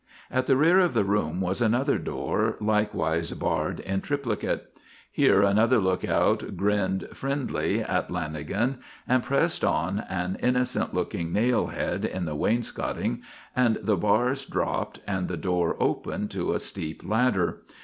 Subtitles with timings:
[0.31, 4.75] At the rear of the room was another door, likewise barred in triplicate.
[5.11, 12.03] Here another lookout grinned friendly at Lanagan and pressed on an innocent appearing nail head
[12.03, 13.21] in the wainscoting
[13.55, 17.61] and the bars dropped and the door opened to a steep ladder.